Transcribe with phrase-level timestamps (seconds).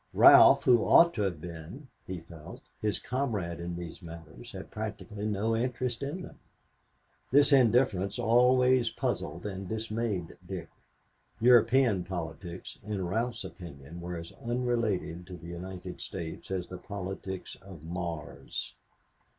[0.15, 5.27] Ralph, who ought to have been, he felt, his comrade in these matters, had practically
[5.27, 6.39] no interest in them.
[7.31, 10.69] This indifference always puzzled and dismayed Dick.
[11.39, 17.55] European politics, in Ralph's opinion, were as unrelated to the United States as the politics
[17.61, 18.73] of Mars.